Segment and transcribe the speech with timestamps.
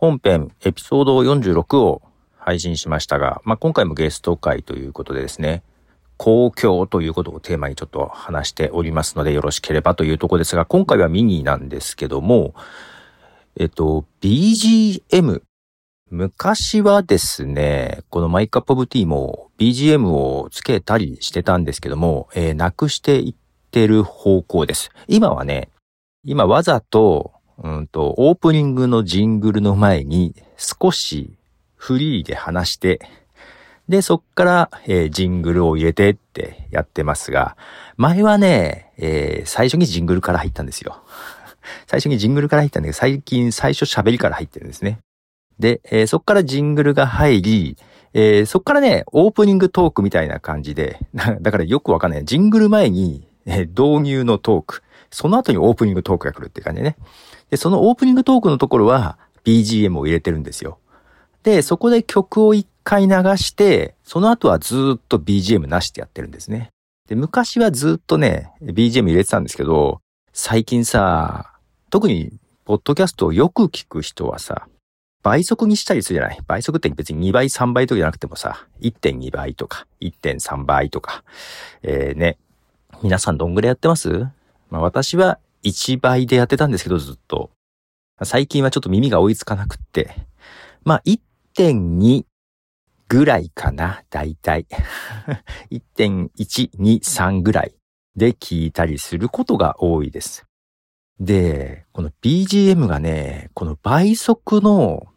[0.00, 2.00] 本編エピソード46を
[2.38, 5.62] 配信しましたが、まあ、今回もゲスト会ということでですね、
[6.16, 12.54] 公共ということをテーマにちょっと話しておりますのでよろしければというところですが、今回はミニなんですけども、
[13.58, 15.42] えっと、BGM。
[16.08, 23.34] 昔はですね、このマイカップオブティーも BGM をつけたりしてたんですけども、えー、なくしていっ
[23.70, 24.90] てる方向です。
[25.08, 25.68] 今はね、
[26.24, 27.32] 今わざと、
[27.62, 31.36] うんと、オープニングのジングルの前に少し
[31.76, 33.00] フリーで話して、
[33.88, 37.56] で、そっから、えー、ジングルを入れてってやってますが、
[37.96, 41.02] 前はね、えー、最初にジングルから入ったんですよ。
[41.86, 45.00] 最初にジングルから入ったんだけど、最近最初喋りから入ってるんですね。
[45.58, 47.76] で、えー、そっからジングルが入り、
[48.14, 50.98] えー、そっからね、オープニングトークみたいな感じで、
[51.42, 52.24] だからよくわかんない。
[52.24, 54.82] ジングル前に、えー、導入のトーク。
[55.10, 56.96] その後にオープニングトークが来るって感じね。
[57.50, 60.78] で、そのオープニングトークのところは BGM を入れてるんですよ。
[61.42, 66.70] で、そこで曲を一回流して、その後はずっと BGM なしでやってるんですね。
[67.08, 70.00] で、昔はずっとね、BGM 入れてたんですけど、
[70.32, 71.52] 最近さ、
[71.90, 72.32] 特に、
[72.64, 74.68] ポッドキャストをよく聞く人はさ、
[75.22, 76.38] 倍速にしたりするじゃない？
[76.46, 81.24] 倍速って別に2倍、3倍とかじゃなくてもさ、1.2倍とか、1.3倍とか、
[81.82, 82.38] えー、ね。
[83.02, 84.08] 皆さんどんぐらいやってます？
[84.70, 87.50] まあ私は1倍でやってたんですけど、ずっと。
[88.22, 90.14] 最近はちょっと耳が追いつかなくって。
[90.84, 92.24] まあ1.2
[93.08, 94.66] ぐらいかな、だいたい。
[95.70, 97.74] 1.1、2、3ぐらい
[98.16, 100.46] で聞いたりすることが多いです。
[101.18, 105.08] で、この BGM がね、この倍速の、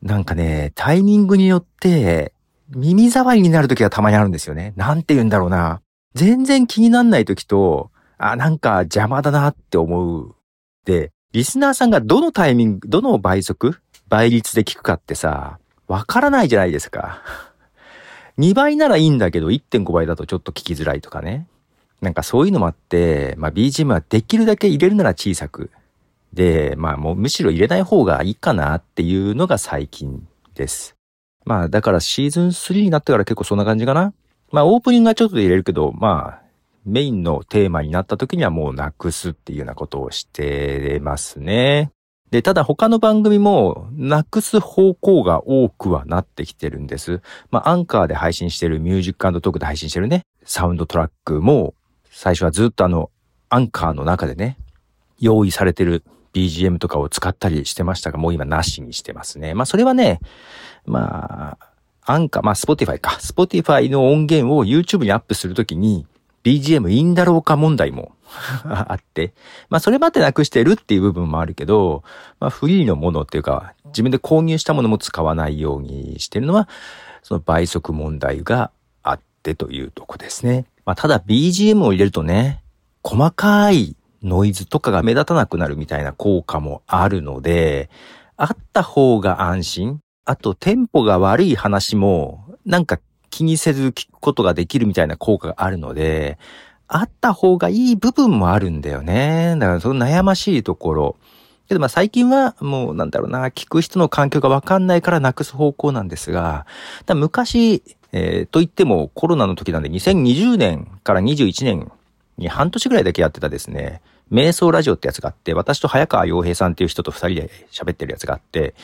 [0.00, 2.32] なんかね、タイミングによって、
[2.68, 4.72] 耳障りになるときがたまにあるんですよね。
[4.76, 5.82] なんて言うんだろうな。
[6.14, 10.34] 全然気になんないときと、あ、なんか邪魔だなって思う。
[10.84, 17.22] で、リスナーさんがどのタイミング、どの倍速倍率で聞くかってさ、わからないじゃないですか。
[18.38, 21.48] 2倍ならいいんだけど、1.5倍だとちょっと聞きづらいとかね。
[22.00, 25.70] なんかそういうのもあって、まあ BGM はできるだけ入れるなら小さく。
[26.32, 30.96] で、まあもうむしろ入れない方がいいかなっていうのが最近です。
[31.44, 34.12] まあだからシーズン3になってから結構そんな感じかな。
[34.52, 36.43] まあオープニングはちょっと入れるけど、まあ
[36.84, 41.90] メインのテーマになった時にはもうなくすっていうようなことをしてますね。
[42.30, 47.22] で、ただ他の番組もなくす方向が多くはなってきてるんです。
[47.50, 51.74] まあアンカーで配信してるミュージックトークで配信してるね、サウンドトラックも
[52.10, 53.10] 最初はずっとあの、
[53.50, 54.58] アンカーの中でね、
[55.20, 56.02] 用意されてる
[56.32, 59.54] BGM とかを使ったりしてましたが、もう今なしにしてますね。
[59.54, 60.18] まあそれはね、
[60.86, 63.12] まあ、アンカー、まあ Spotify か。
[63.20, 66.06] Spotify の音源を YouTube にアップするときに
[66.44, 68.12] BGM いいんだろうか問題も
[68.64, 69.32] あって、
[69.70, 72.04] まあそれまでなくしてるっていう部分もあるけど、
[72.38, 76.68] まあフリーのものっていうか、自分で購入したものも使わないようにしてるのは、
[77.22, 78.70] その倍速問題が
[79.02, 80.66] あってというとこですね。
[80.84, 82.62] まあ、ただ BGM を入れるとね、
[83.02, 87.88] 細かいノイズとかが目立たなくなるみたいな効果もあるので、
[88.36, 90.00] あった方が安心。
[90.26, 92.98] あと、テンポが悪い話も、なんか
[93.34, 96.38] 気にせず聞くことができるみたいな効果があるので、
[96.86, 99.56] あった方がいい部分もあるんだよね。
[99.58, 101.16] だからその悩ましいところ。
[101.66, 106.64] けどまあ最近はもうなんだろうな、聞く人の環境がわかんないからなくす方向なんですが、
[107.08, 111.90] 昔えー、と言ってもコロナの時なんで2020年から21年
[112.38, 118.76] に半年ぐらいだけやってたですね、瞑想ラジオってやつがあって、私と早川洋平さんっていう人と二人で喋ってるやつがあって、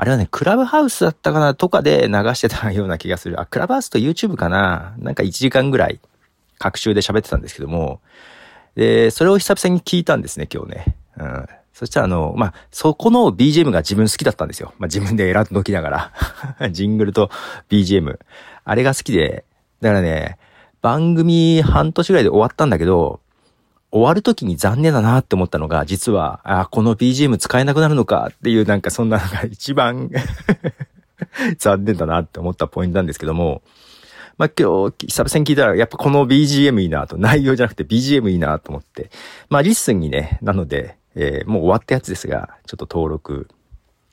[0.00, 3.40] あれはね、クラブハウスだったかなとかで流してたような気がする。
[3.40, 5.98] あ、クラブハウスと YouTube かななんか1時間ぐらい、
[6.56, 8.00] 各週で喋ってたんですけども、
[8.76, 10.96] で、それを久々に聞いたんですね、今日ね。
[11.16, 11.46] うん。
[11.72, 14.72] そしたらあの、まあ、そこの BGM が自分好きだったんですよ。
[14.78, 15.90] まあ、自分で選んどきなが
[16.58, 16.70] ら。
[16.70, 17.28] ジングルと
[17.68, 18.20] BGM。
[18.64, 19.44] あれが好きで。
[19.80, 20.38] だからね、
[20.80, 23.18] 番組半年ぐらいで終わったんだけど、
[23.90, 30.10] 終わる時に残念だなって思ったのが、実は、あ、この BGM 使えなくなるのかっていうなんかそんなのが一番
[31.58, 33.62] 残念だなって思ったポイントなんですけども、
[34.36, 39.10] まあ、今日、久々に聞いたら、やっぱこの BGM いいなと、内容じゃなくて BGM いいなと思って、
[39.48, 43.48] まあ、リッスンにね、なので、えー、もう終わったやつですが、ちょっと登録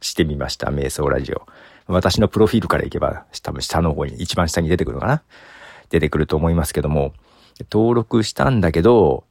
[0.00, 0.68] してみました。
[0.68, 1.46] 瞑想ラジオ。
[1.86, 5.22] 私のプロフィールから行けば、多分下の方に、一番下に出てくるのかな？
[5.90, 7.12] 出てくると思いますけども、
[7.70, 9.24] 登録したんだけど、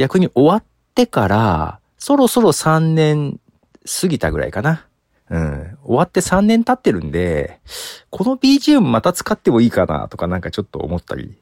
[0.00, 0.64] 逆に終わっ
[0.94, 3.38] てから、そろそろ3年
[3.84, 4.86] 過ぎたぐらいかな。
[5.28, 5.78] うん。
[5.84, 7.60] 終わって3年経ってるんで、
[8.08, 11.36] この BGM また使ってもいいかなとかなんかちょっと思ったり。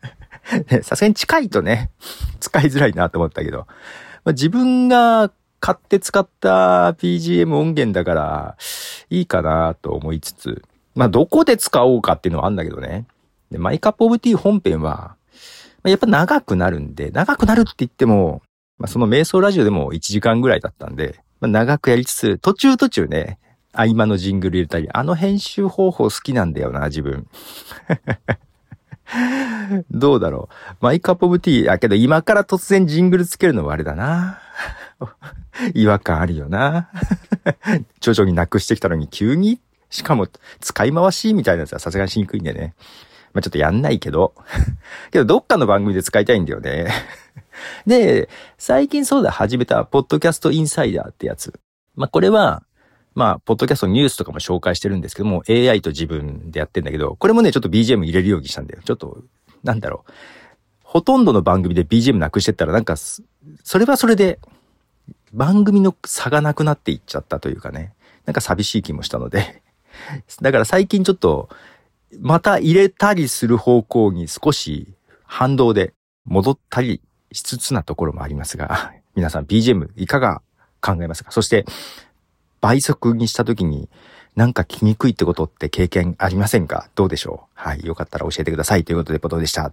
[0.80, 1.90] さすがに近いとね、
[2.40, 3.66] 使いづらいなと思ったけど、
[4.24, 8.56] まあ、自分が買って使った BGM 音源だから、
[9.10, 10.62] いいかなと思いつつ、
[10.94, 13.04] まあ、どこで使おうかっていうのはあるんだけどね。
[13.50, 15.16] で、マイカップオブティー本編は、
[15.84, 18.42] やっぱ長くなるんで、長くなるって言っても、
[18.78, 23.38] まあ、その瞑想ラジオでも1時間ぐらいだったんで、まあ、長くやりつつ、途中途中ね、
[23.72, 27.26] 合間のジングル入れたり、あの編集方法好きなんだよな、自分。
[29.90, 30.76] どうだろう。
[30.80, 34.40] マイカップオブティー、やけど今から突然ジングルつけるのはあれだな。
[35.74, 36.88] 違和感あるよな。
[38.00, 39.60] 徐々になくしてきたのに急に？
[39.90, 40.26] しかも
[40.60, 42.74] 使い回しみたいなやつはさすがにしにくいんでね。
[43.34, 44.32] まあ、ちょっとやんないけど。
[45.10, 46.88] けどどっかの番組で使いたいんだよね。
[47.86, 51.52] で、最近そうだ始めた、ポッドキャストインサイダーってやつ。
[51.96, 52.62] まあ、これは、
[53.14, 58.80] まあ、ポッドキャストニュースとかも紹介してるんですけども、AI と自分でやってんだけど、これもね、ちょっと BGM 入れるようにしたんだよ。
[58.84, 59.22] ちょっと、
[59.62, 60.12] なんだろう。
[60.82, 63.22] ほとんどの番組で BGM なくしてったら、なんか、そ
[63.78, 64.38] れはそれで、
[65.32, 67.94] 番組の差がなくなっていっちゃったというかね。
[68.26, 69.62] なんか寂しい気もしたので。
[70.40, 71.48] だから最近ちょっと、
[72.20, 74.94] また入れたりする方向に少し
[75.24, 75.94] 反動で
[76.24, 77.00] 戻ったり
[77.32, 80.42] しつつなところもありますが、 皆さん BGM いかが
[80.80, 81.30] 考えますか？
[81.30, 81.64] そして、
[82.60, 83.88] 倍速にした時に
[84.36, 86.88] なんか聞きにくいってことって経験ありませんか？
[86.94, 87.50] どうでしょう？
[87.54, 87.84] はい。
[87.84, 88.84] よかったら教えてください。
[88.84, 89.72] ということで、ポトでした。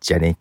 [0.00, 0.38] じゃあね。